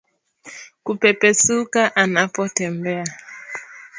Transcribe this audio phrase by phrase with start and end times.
[0.85, 3.05] Kupepesuka anapotembea